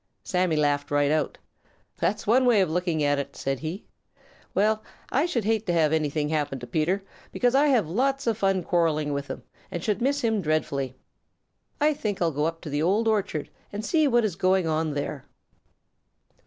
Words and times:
Sammy 0.23 0.55
laughed 0.55 0.89
right 0.89 1.11
out. 1.11 1.37
"That's 1.97 2.25
one 2.25 2.47
way 2.47 2.59
of 2.61 2.71
looking 2.71 3.03
at 3.03 3.19
it," 3.19 3.35
said 3.35 3.59
he. 3.59 3.85
"Well, 4.55 4.81
I 5.11 5.27
should 5.27 5.43
hate 5.45 5.67
to 5.67 5.73
have 5.73 5.93
anything 5.93 6.27
happen 6.29 6.57
to 6.57 6.65
Peter, 6.65 7.03
because 7.31 7.53
I 7.53 7.67
have 7.67 7.87
lots 7.87 8.25
of 8.25 8.35
fun 8.35 8.63
quarreling 8.63 9.13
with 9.13 9.27
him 9.27 9.43
and 9.69 9.83
should 9.83 10.01
miss 10.01 10.21
him 10.21 10.41
dreadfully. 10.41 10.95
I 11.79 11.93
think 11.93 12.19
I'll 12.19 12.31
go 12.31 12.45
up 12.45 12.61
to 12.61 12.69
the 12.71 12.81
Old 12.81 13.07
Orchard 13.07 13.47
and 13.71 13.85
see 13.85 14.07
what 14.07 14.25
is 14.25 14.35
going 14.35 14.65
on 14.65 14.95
there." 14.95 15.23